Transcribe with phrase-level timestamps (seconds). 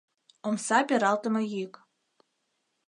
[0.47, 1.73] Омса пералтыме йӱк.